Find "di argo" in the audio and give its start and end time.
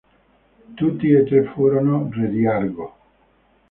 2.31-2.95